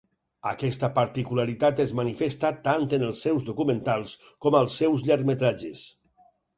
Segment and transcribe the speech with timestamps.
[0.51, 5.89] Aquesta particularitat es manifesta tant en els seus documentals com als seus llargmetratges.